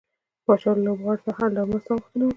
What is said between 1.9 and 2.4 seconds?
غوښتنه وکړه.